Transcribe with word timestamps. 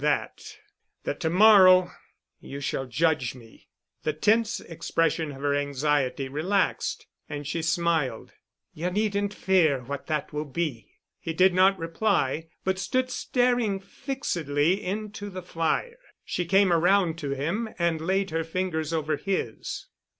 "That—that 0.03 1.19
to 1.19 1.29
morrow—you 1.29 2.59
shall 2.59 2.87
judge 2.87 3.35
me." 3.35 3.67
The 4.01 4.13
tense 4.13 4.59
expression 4.59 5.29
of 5.33 5.43
her 5.43 5.53
anxiety 5.53 6.27
relaxed 6.27 7.05
and 7.29 7.45
she 7.45 7.61
smiled. 7.61 8.31
"You 8.73 8.89
needn't 8.89 9.31
fear 9.31 9.83
what 9.83 10.07
that 10.07 10.33
will 10.33 10.45
be." 10.45 10.95
He 11.19 11.33
did 11.33 11.53
not 11.53 11.77
reply 11.77 12.47
but 12.63 12.79
stood 12.79 13.11
staring 13.11 13.79
fixedly 13.79 14.83
into 14.83 15.29
the 15.29 15.43
fire. 15.43 15.99
She 16.25 16.45
came 16.45 16.73
around 16.73 17.19
to 17.19 17.35
him 17.35 17.69
and 17.77 18.01
laid 18.01 18.31
her 18.31 18.43
fingers 18.43 18.91
over 18.91 19.17
his. 19.17 19.85